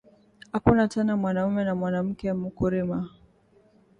[0.51, 2.99] Akuna tena mwanaume na mwanamuke muku rima